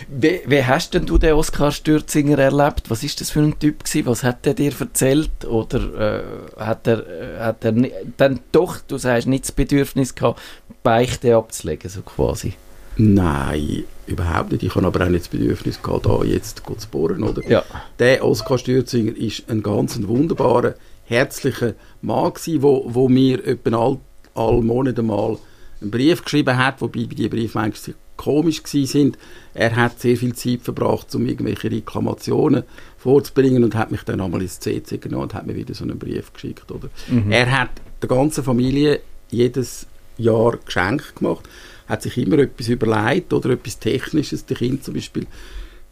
[0.08, 2.90] Wie, wie hast denn du den Oskar Stürzinger erlebt?
[2.90, 4.06] Was ist das für ein Typ gewesen?
[4.06, 5.44] Was hat er dir erzählt?
[5.46, 6.22] Oder
[6.58, 7.72] äh, hat er, äh, hat er
[8.16, 10.40] dann doch, du sagst, nicht das Bedürfnis gehabt,
[10.82, 12.54] Beichte abzulegen, so quasi?
[12.96, 14.62] nein, überhaupt nicht.
[14.62, 17.42] Ich habe aber auch nicht das Bedürfnis gehabt, da jetzt zu bohren, oder?
[17.48, 17.64] Ja.
[17.98, 23.98] Der Oskar Stürzinger ist ein ganz wunderbarer, herzlicher Mann gewesen, wo, wo mir etwa all,
[24.34, 25.38] all Monate mal
[25.80, 29.18] einen Brief geschrieben hat, wobei die Briefe manchmal komisch gewesen sind.
[29.54, 32.64] Er hat sehr viel Zeit verbracht, um irgendwelche Reklamationen
[32.96, 35.98] vorzubringen und hat mich dann einmal ins CC genommen und hat mir wieder so einen
[35.98, 36.70] Brief geschickt.
[36.70, 36.88] Oder?
[37.30, 41.48] Er hat der ganzen Familie jedes Jahr Geschenk gemacht,
[41.88, 45.26] hat sich immer etwas überlegt oder etwas Technisches, der Kind zum Beispiel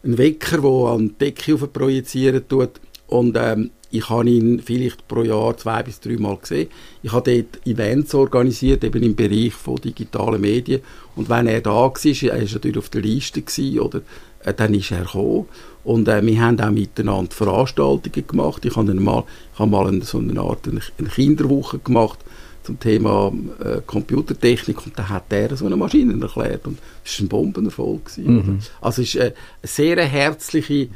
[0.04, 2.80] einen Wecker, der an die Decke projizieren tut.
[3.12, 6.68] Und ähm, ich habe ihn vielleicht pro Jahr zwei bis drei Mal gesehen.
[7.02, 10.80] Ich habe dort Events organisiert, eben im Bereich von digitalen Medien.
[11.14, 14.00] Und wenn er da war, er war natürlich auf der Liste, gewesen, oder,
[14.44, 15.46] äh, dann ist er gekommen.
[15.84, 18.64] Und äh, wir haben auch miteinander Veranstaltungen gemacht.
[18.64, 22.20] Ich habe dann mal, ich habe mal eine, so eine Art eine Kinderwoche gemacht
[22.62, 23.30] zum Thema
[23.62, 28.06] äh, Computertechnik und da hat er so eine Maschine erklärt und es war ein Bombenerfolg.
[28.06, 28.58] Gewesen, oder?
[28.80, 30.88] Also es war eine sehr herzliche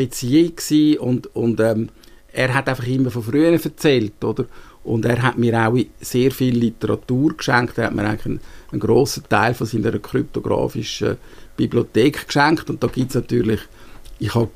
[0.00, 1.90] Beziehung gewesen und, und ähm,
[2.32, 4.46] er hat einfach immer von früher erzählt, oder?
[4.82, 7.76] Und er hat mir auch sehr viel Literatur geschenkt.
[7.76, 8.40] Er hat mir eigentlich einen,
[8.72, 11.18] einen grossen Teil von seiner kryptografischen
[11.54, 12.70] Bibliothek geschenkt.
[12.70, 13.60] Und da gibt es natürlich,
[14.18, 14.48] ich habe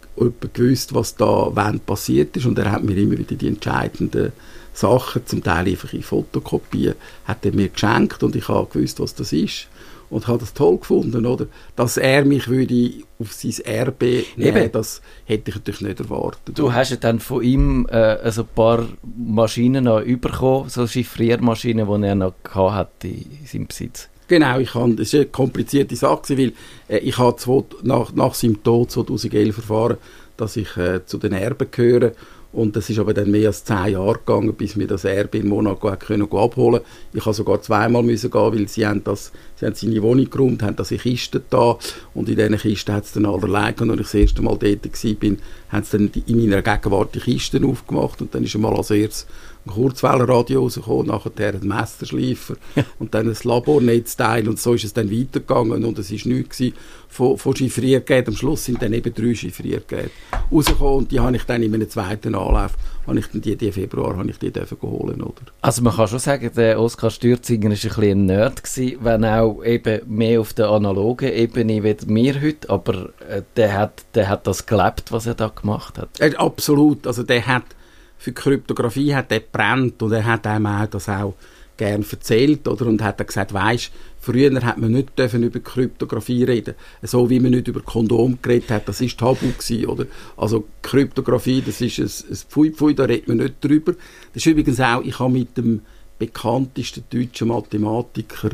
[0.55, 2.47] gewusst, was da wann passiert ist.
[2.47, 4.33] Und er hat mir immer wieder die entscheidenden
[4.73, 6.95] Sachen, zum Teil einfach in Fotokopien,
[7.27, 8.23] hat er mir geschenkt.
[8.23, 9.69] Und ich habe gewusst, was das ist.
[10.15, 11.49] Und habe das toll gefunden, oder?
[11.75, 14.71] Dass er mich würde auf sein Erbe nehmen, Eben.
[14.71, 16.57] das hätte ich natürlich nicht erwartet.
[16.57, 21.89] Du hast ja dann von ihm äh, also ein paar Maschinen noch bekommen, so Chiffriermaschinen,
[21.89, 24.09] die er noch gehabt hat in seinem Besitz.
[24.29, 26.53] Genau, ich habe, das ist eine komplizierte Sache, weil
[26.87, 29.97] äh, ich habe nach, nach seinem Tod 2011 erfahren,
[30.37, 32.13] dass ich äh, zu den Erben gehöre
[32.55, 35.49] und das ist aber dann mehr als zehn Jahre gegangen, bis wir das Erbe in
[35.49, 36.81] Monaco können abholen.
[37.13, 40.63] Ich habe sogar zweimal müssen gehen, weil sie haben das, sie haben seine Wohnung geräumt,
[40.63, 41.77] haben das in Kisten da
[42.15, 43.81] und in diesen Kisten hat es dann allerlei gehabt.
[43.83, 45.37] und als ich das erste Mal dort war,
[45.69, 48.91] haben sie dann in meiner Gegenwart die Kisten aufgemacht und dann ist er mal als
[48.91, 49.27] erstes
[49.73, 52.57] Kurzwellenradio rausgekommen, nachher ein Messerschleifer
[52.99, 56.63] und dann ein Labornetzteil und so ist es dann weitergegangen und es ist nichts
[57.09, 58.35] von, von Chiffriergeräten.
[58.35, 60.11] Am Schluss sind dann eben drei Chiffriergeräte
[60.53, 62.73] rausgekommen und die habe ich dann in einem zweiten Anlauf,
[63.07, 65.43] habe ich dann die, die Februar, habe ich die dürfen holen, oder?
[65.63, 69.25] Also man kann schon sagen, der Oskar Stürzinger war ein bisschen ein Nerd, gewesen, wenn
[69.25, 74.29] auch eben mehr auf der analogen Ebene wie wir heute, aber äh, der, hat, der
[74.29, 76.21] hat das gelebt, was er da gemacht hat.
[76.37, 77.65] Absolut, also der hat
[78.25, 81.35] für Kryptographie hat er brennt und er hat einem auch das auch
[81.77, 86.45] gern erzählt oder und hat dann gesagt, weisst, früher hat man nicht dürfen über Kryptographie
[86.45, 90.07] reden, so wie man nicht über Kondom geredet hat, das ist tabu gewesen, oder?
[90.39, 93.93] Also Kryptographie, das ist ein, ein Pfui Pfui, da redet man nicht drüber.
[94.33, 95.83] Das ist übrigens auch, ich habe mit dem
[96.19, 98.51] bekanntesten deutschen Mathematiker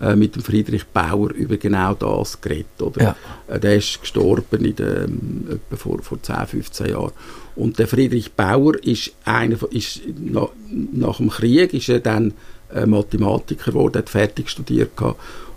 [0.00, 2.82] äh, mit dem Friedrich Bauer über genau das geredet.
[2.82, 3.02] Oder?
[3.02, 3.16] Ja.
[3.46, 7.12] Äh, der ist gestorben in der, ähm, vor, vor 10, 15 Jahren.
[7.56, 12.34] Und der Friedrich Bauer ist einer von, ist nach, nach dem Krieg ist er dann
[12.72, 14.90] äh, Mathematiker geworden, hat fertig studiert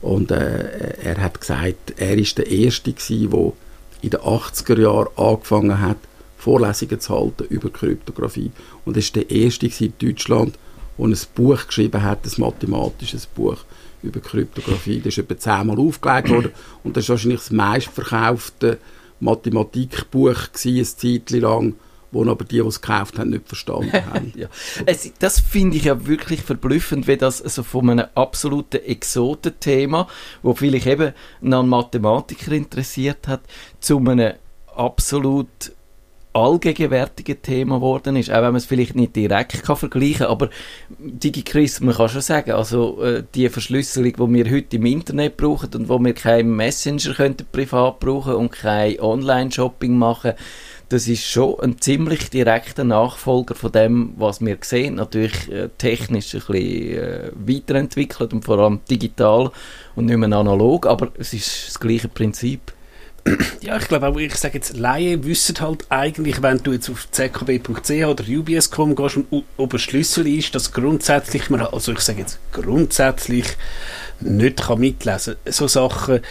[0.02, 3.54] und äh, er hat gesagt, er ist der Erste gewesen, der
[4.02, 5.98] in den 80er Jahren angefangen hat,
[6.38, 8.52] Vorlesungen zu halten über Kryptographie.
[8.86, 10.54] Und er ist der Erste in Deutschland,
[10.98, 13.58] der ein Buch geschrieben hat, ein mathematisches Buch
[14.04, 15.00] über Kryptographie.
[15.00, 16.52] Das ist etwa zehnmal aufgelegt worden
[16.84, 18.78] und das ist wahrscheinlich das meistverkaufte
[19.20, 21.74] Mathematikbuch gewesen, eine Zeit lang,
[22.12, 24.34] wo aber die, die es gekauft haben, nicht verstanden haben.
[24.36, 24.48] Ja.
[24.86, 30.08] Es, das finde ich ja wirklich verblüffend, wie das also von einem absoluten Exotenthema,
[30.42, 33.42] wo vielleicht eben einen Mathematiker interessiert hat,
[33.80, 34.34] zu einem
[34.76, 35.72] absolut
[36.38, 40.50] allgegenwärtigen Thema geworden ist, auch wenn man es vielleicht nicht direkt kann vergleichen kann, aber
[41.00, 45.74] DigiChris, man kann schon sagen, also äh, die Verschlüsselung, die wir heute im Internet brauchen
[45.74, 50.34] und wo wir keinen Messenger könnten privat brauchen und kein Online-Shopping machen,
[50.90, 54.96] das ist schon ein ziemlich direkter Nachfolger von dem, was wir sehen.
[54.96, 59.52] Natürlich äh, technisch ein bisschen äh, weiterentwickelt und vor allem digital
[59.96, 62.74] und nicht mehr analog, aber es ist das gleiche Prinzip.
[63.60, 67.12] Ja, ich glaube auch, ich sage jetzt, Laien wissen halt eigentlich, wenn du jetzt auf
[67.12, 72.22] zkb.ch oder ubs.com gehst und ob ein Schlüssel ist, dass grundsätzlich man, also ich sage
[72.22, 73.46] jetzt grundsätzlich
[74.22, 75.36] nicht kann mitlesen.
[75.46, 76.22] So Sachen,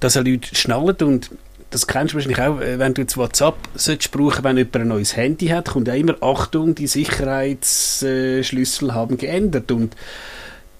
[0.00, 1.30] dass er Leute schnallen und
[1.70, 4.88] das kennst du wahrscheinlich auch, äh, wenn du jetzt WhatsApp solltest brauchen, wenn jemand ein
[4.88, 9.70] neues Handy hat, kommt ja immer, Achtung, die Sicherheitsschlüssel haben geändert.
[9.70, 9.94] Und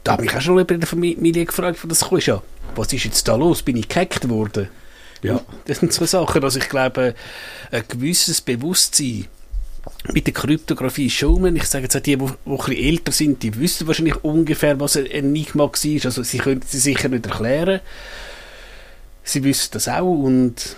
[0.03, 2.27] da habe ich auch schon bei der Familie gefragt, wo das ist.
[2.27, 2.43] Ja,
[2.75, 4.69] was ist jetzt da los, bin ich gehackt worden?
[5.23, 5.41] Ja.
[5.67, 7.15] Das sind so Sachen, dass ich glaube,
[7.71, 9.27] ein gewisses Bewusstsein
[10.13, 13.43] mit der Kryptographie schon, ich sage jetzt auch die, die, die ein bisschen älter sind,
[13.43, 17.81] die wissen wahrscheinlich ungefähr, was ein Enigma war, also sie können sie sicher nicht erklären,
[19.33, 20.77] sie wissen das auch und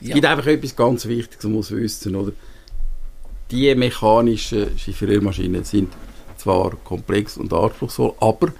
[0.00, 2.32] Es gibt einfach etwas ganz Wichtiges, man muss wissen, oder?
[3.50, 5.92] Die mechanischen Chiffriermaschinen sind
[6.36, 8.52] zwar komplex und anspruchsvoll, aber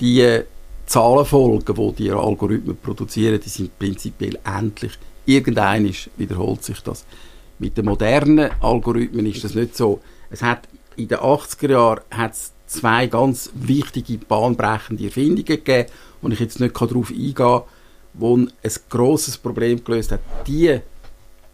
[0.00, 0.40] die
[0.86, 4.92] Zahlenfolgen, die die Algorithmen produzieren, die sind prinzipiell endlich.
[5.24, 7.06] Irgendein wiederholt sich das.
[7.58, 10.00] Mit den modernen Algorithmen ist das nicht so.
[10.30, 15.88] Es hat in den 80er Jahren hat's zwei ganz wichtige, bahnbrechende Erfindungen gegeben,
[16.20, 17.62] und ich jetzt nicht darauf eingehen kann,
[18.14, 18.50] wo ein
[18.88, 20.20] grosses Problem gelöst hat.
[20.46, 20.80] Die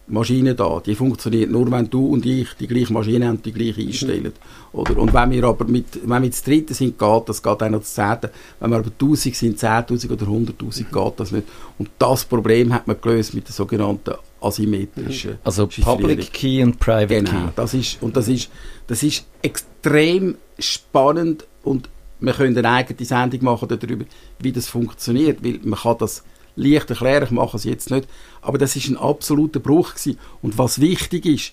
[0.07, 3.81] Maschine da, die funktioniert nur, wenn du und ich die gleiche Maschine haben, die gleiche
[3.81, 4.33] einstellen.
[4.73, 4.97] Oder?
[4.97, 7.79] Und wenn wir aber mit, wenn wir das Dritte sind, geht das, geht auch noch
[7.79, 8.31] das Zehnte.
[8.59, 11.47] Wenn wir aber 1000 sind, 10'000 oder 100'000, geht das nicht.
[11.79, 16.01] Und das Problem hat man gelöst mit der sogenannten asymmetrischen Also Chiffrierung.
[16.01, 17.53] Public Key und Private Genau, Key.
[17.55, 18.51] das ist, und das ist,
[18.89, 24.05] das ist extrem spannend und wir können eine eigene Sendung machen darüber,
[24.41, 26.23] wie das funktioniert, weil man kann das
[26.57, 28.09] leicht erklären, ich mache es jetzt nicht,
[28.43, 30.19] aber das ist ein absoluter Bruch gewesen.
[30.43, 31.53] Und was wichtig ist,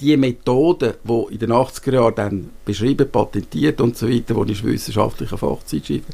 [0.00, 4.64] die Methoden, die in den 80er Jahren dann beschrieben, patentiert und so weiter, die ist
[4.64, 6.08] wissenschaftliche Fachzeitschrift,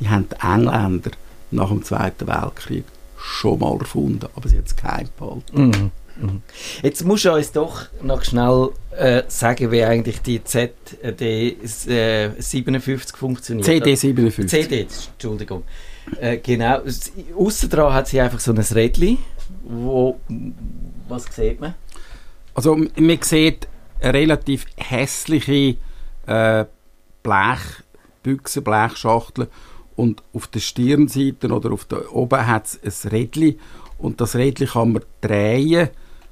[0.00, 1.12] die haben die Engländer
[1.50, 2.84] nach dem Zweiten Weltkrieg
[3.16, 5.66] schon mal erfunden, aber sie haben es geheim behalten.
[5.66, 5.90] Mhm.
[6.20, 6.42] Mhm.
[6.82, 11.56] Jetzt musst du uns doch noch schnell äh, sagen, wie eigentlich die ZD
[11.88, 13.64] äh, 57 funktioniert.
[13.64, 14.48] CD 57.
[14.48, 15.62] CD, Entschuldigung.
[16.20, 16.80] Äh, genau.
[17.36, 19.18] Außen dran hat sie einfach so ein Rädchen,
[19.64, 20.20] wo
[21.08, 21.74] was sieht man?
[22.54, 23.68] Also man sieht
[24.02, 25.76] relativ hässliche
[26.26, 26.64] äh,
[27.22, 29.48] Blechbüchse, Blechschachtel
[29.96, 33.58] und auf der Stirnseite oder auf der oben hat es ein Rädchen
[33.98, 35.90] und das Rädchen kann man drehen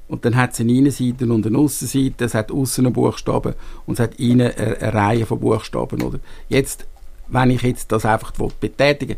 [0.09, 3.55] und dann hat es eine Innenseite und eine Aussenseite, es hat außen einen Buchstaben
[3.87, 6.03] und es hat innen eine, eine Reihe von Buchstaben.
[6.03, 6.19] Oder?
[6.49, 6.87] Jetzt,
[7.29, 9.17] wenn ich jetzt das einfach betätigen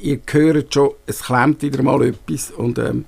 [0.00, 3.04] ihr hört schon, es klemmt wieder mal etwas und ähm,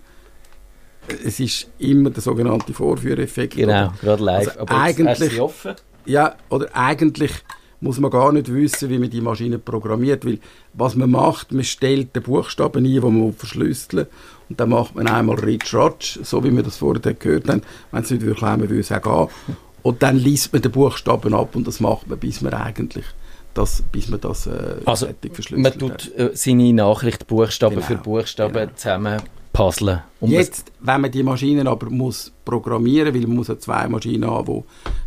[1.24, 3.57] es ist immer der sogenannte Vorführeffekt.
[3.57, 4.48] Genau, gerade live.
[4.48, 5.74] Also Aber eigentlich- sie offen.
[6.07, 7.33] ja, oder eigentlich
[7.81, 10.38] muss man gar nicht wissen, wie man die Maschine programmiert, weil
[10.74, 14.07] was man macht, man stellt den Buchstaben ein, den man verschlüsseln
[14.48, 18.03] und dann macht man einmal Rich Ratsch, so wie wir das vorher gehört haben, wenn
[18.03, 19.57] es nicht wirklich haben, würde es auch gehen.
[19.83, 23.07] Und dann liest man den Buchstaben ab und das macht man, bis man eigentlich
[23.54, 27.96] das, bis man das äh, Also, fertig man tut äh, seine Nachricht Buchstaben Genau, für
[27.96, 28.72] Buchstaben genau.
[28.74, 30.00] zusammen puzzeln.
[30.20, 34.30] Und Jetzt, wenn man die Maschinen aber muss programmieren, weil man muss ja zwei Maschinen
[34.30, 34.64] haben,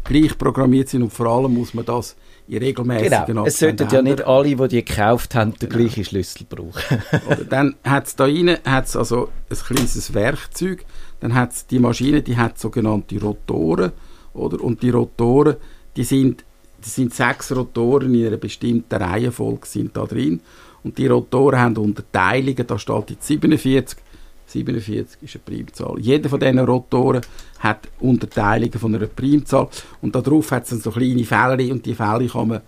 [0.09, 2.15] die gleich programmiert sind und vor allem muss man das
[2.47, 5.83] in regelmäßigen Genau, es sollten ja nicht alle, die die gekauft haben, den Genau.
[5.83, 7.01] gleichen Schlüssel brauchen.
[7.49, 10.85] Dann hat es da rein hat's also ein kleines Werkzeug,
[11.21, 13.93] dann hat die Maschine, die hat sogenannte Rotoren,
[14.33, 14.61] oder?
[14.61, 15.55] Und die Rotoren,
[15.95, 16.43] die sind,
[16.83, 20.41] das sind sechs Rotoren in einer bestimmten Reihenfolge sind da drin.
[20.83, 23.97] Und die Rotoren haben Unterteilungen, da steht jetzt 47,
[24.45, 25.99] 47 ist eine Primzahl.
[25.99, 27.21] Jeder von diesen Rotoren
[27.59, 29.69] hat Unterteilungen von einer Primzahl
[30.01, 32.61] und darauf hat es so kleine Fälle und die Fälle kann man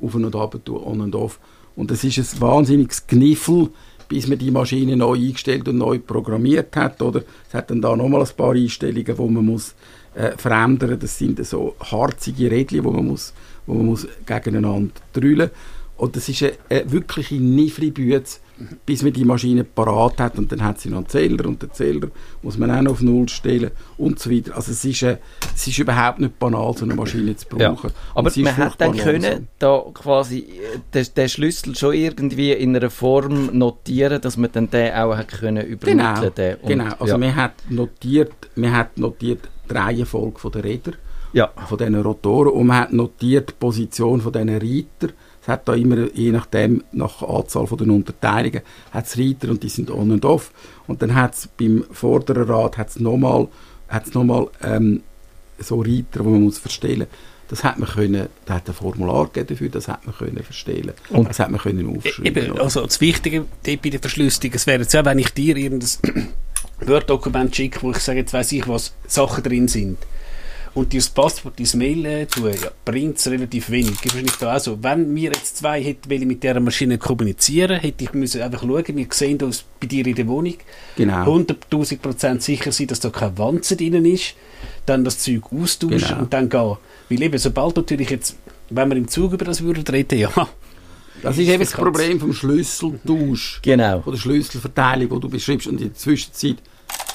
[0.00, 1.40] auf und ab tun, on und off.
[1.74, 3.68] Und das ist ein wahnsinniges Kniffel,
[4.08, 7.02] bis man die Maschine neu eingestellt und neu programmiert hat.
[7.02, 9.74] Oder es hat dann da nochmal ein paar Einstellungen, wo man muss
[10.14, 10.98] äh, verändern.
[10.98, 13.34] Das sind so harzige Rädchen, wo man muss,
[13.66, 15.50] wo man muss gegeneinander drüllen.
[15.98, 18.40] Und das ist eine, eine wirkliche Nifri-Bütze,
[18.84, 21.72] bis man die Maschine parat hat und dann hat sie noch einen Zähler und den
[21.72, 22.08] Zähler
[22.42, 24.54] muss man auch noch auf Null stellen und so weiter.
[24.56, 25.16] Also es ist, äh,
[25.54, 27.70] es ist überhaupt nicht banal, so eine Maschine zu Ja.
[27.70, 27.92] brauchen.
[28.14, 29.48] Aber sie ist man hat dann können langsam.
[29.58, 34.68] da quasi äh, den, den Schlüssel schon irgendwie in einer Form notieren, dass man dann
[34.68, 36.56] den auch hat können übermitteln Genau.
[36.60, 36.94] Und- genau.
[36.98, 37.18] Also ja.
[37.18, 40.92] man hat notiert, man hat notiert die Reihenfolge der Räder,
[41.36, 41.52] ja.
[41.68, 45.14] von diesen Rotoren und man hat notiert die Position von diesen Reiter.
[45.42, 49.62] Es hat da immer, je nachdem, nach Anzahl von den Unterteilungen, hat es Reiter und
[49.62, 50.50] die sind on und off.
[50.88, 53.46] Und dann hat es beim vorderen Rad hat's nochmal
[53.88, 55.02] hat's noch ähm,
[55.58, 57.06] so Reiter, die man muss verstellen
[57.48, 61.28] das hat man können, da hat ein Formular dafür, das hat man können verstellen Und-
[61.28, 62.26] das hat man können aufschreiben.
[62.46, 65.88] Eben, also das Wichtige bei der Verschlüsselung, es wäre jetzt ja, wenn ich dir irgendein
[66.86, 69.98] Word-Dokument schicke, wo ich sage, jetzt weiss ich, was Sachen drin sind,
[70.76, 73.92] und dir das Passwort, dein Mail äh, ja, bringt es relativ wenig.
[73.92, 74.78] Ist wahrscheinlich da auch so.
[74.82, 78.84] Wenn wir jetzt zwei hätten wollen mit dieser Maschine kommunizieren, hätte ich müssen einfach schauen,
[78.86, 80.54] wir sehen uns bei dir in der Wohnung,
[80.96, 81.24] Genau.
[81.24, 84.34] 100'000 Prozent sicher sein, dass da kein Wanzen drin ist,
[84.84, 86.18] dann das Zeug austauschen Genau.
[86.20, 86.76] und dann gehen.
[87.08, 88.36] Weil eben, sobald natürlich jetzt,
[88.68, 90.30] wenn wir im Zug über das würden reden, ja,
[91.22, 91.72] Das ist eben das.
[91.72, 93.60] Problem vom Schlüsseltausch.
[93.62, 94.02] Genau.
[94.02, 95.66] Von der Schlüsselverteilung, die du beschreibst.
[95.68, 96.56] Und in der Zwischenzeit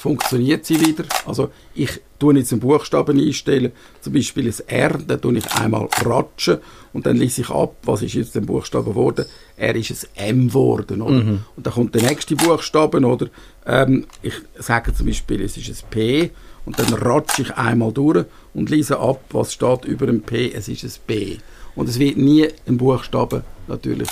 [0.00, 1.04] funktioniert sie wieder.
[1.26, 5.88] Also ich tue jetzt einen Buchstaben einstellen, zum Beispiel ein R, dann tue ich einmal
[6.04, 6.58] ratschen
[6.92, 9.24] und dann lese ich ab, was ist jetzt ein Buchstabe geworden.
[9.56, 11.16] R ist ein M geworden, oder?
[11.56, 13.28] Und dann kommt der nächste Buchstaben, oder?
[13.64, 16.30] Ähm, ich sage zum Beispiel, es ist ein P
[16.64, 20.68] und dann ratsche ich einmal durch und lese ab, was steht über dem P, es
[20.68, 21.38] ist ein B.
[21.74, 24.08] Und es wird nie ein Buchstabe, natürlich,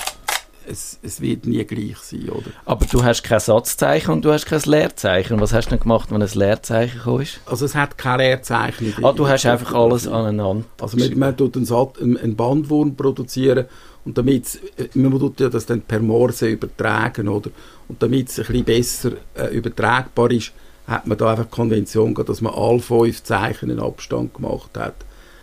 [0.67, 2.51] es, es wird nie gleich sein, oder?
[2.65, 5.39] Aber du hast kein Satzzeichen und du hast kein Leerzeichen.
[5.39, 7.39] Was hast du denn gemacht, wenn ein Leerzeichen ist?
[7.45, 8.93] Also es hat kein Leerzeichen.
[9.03, 10.65] Ah, du hast einfach alles aneinander.
[10.79, 13.65] Also man, man tut einen, Sat, einen, einen Bandwurm produzieren
[14.05, 14.59] und damit
[14.93, 17.51] man tut ja das dann per Morse übertragen, oder?
[17.87, 20.53] Und damit es ein bisschen besser äh, übertragbar ist,
[20.87, 24.71] hat man da einfach die Konvention gehabt, dass man alle fünf Zeichen einen Abstand gemacht
[24.77, 24.95] hat.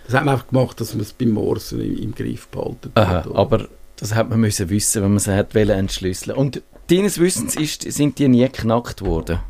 [0.07, 3.09] Das hat man einfach gemacht, dass man es beim Morse im, im Griff behalten Aha,
[3.09, 3.27] hat.
[3.27, 3.39] oder?
[3.39, 3.69] aber
[4.01, 6.37] das hat man müssen wissen, wenn man sie hat entschlüsseln.
[6.37, 9.41] Und deines Wissens ist, sind die nie geknackt worden.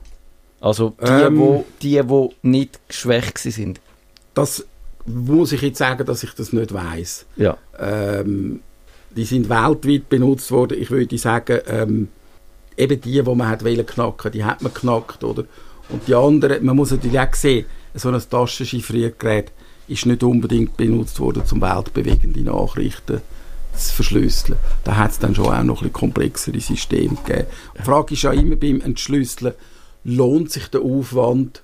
[0.60, 1.38] Also die, Ähm.
[1.38, 3.80] wo, die, wo nicht geschwächt sind.
[4.34, 4.64] Das
[5.06, 7.26] muss ich jetzt sagen, dass ich das nicht weiß.
[7.36, 7.56] Ja.
[7.78, 8.60] ähm,
[9.10, 10.80] die sind weltweit benutzt worden.
[10.80, 12.08] Ich würde sagen, ähm,
[12.76, 15.44] eben die, die man hat wollen knacken, die hat man knackt, oder?
[15.88, 19.50] Und die anderen, man muss natürlich auch sehen, so ein Taschenchiffriergerät
[19.88, 23.22] ist nicht unbedingt benutzt worden, um weltbewegende Nachrichten zu
[23.90, 24.58] verschlüsseln.
[24.84, 27.46] Da hat es dann schon auch noch ein komplexere Systeme gegeben.
[27.78, 29.54] Die Frage ist ja immer beim Entschlüsseln,
[30.04, 31.62] lohnt sich der Aufwand?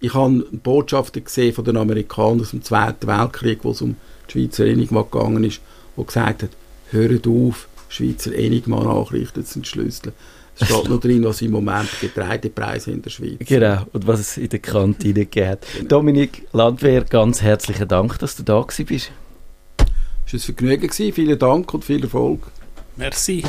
[0.00, 3.96] Ich habe Botschaften gesehen von den Amerikanern aus dem Zweiten Weltkrieg, wo es um
[4.28, 5.60] die Schweizer Enigma gegangen ist,
[5.94, 6.50] wo gesagt hat,
[6.90, 10.12] hört auf, Schweizer Enigma-Nachrichten zu entschlüsseln.
[10.58, 13.36] Es steht noch drin, was im Moment Getreidepreise in der Schweiz.
[13.40, 15.66] Genau, und was es in der Kantine gegeben hat.
[15.86, 19.10] Dominik Landwehr, ganz herzlichen Dank, dass du da bist.
[20.26, 21.12] Es war ein Vergnügen, gewesen.
[21.12, 22.40] vielen Dank und viel Erfolg.
[22.96, 23.44] merci.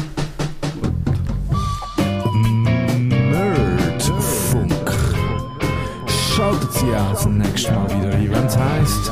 [3.32, 4.72] Nerdfunk.
[6.08, 9.12] Schaltet Sie auch zum nächsten Mal wieder ein, wenn es heisst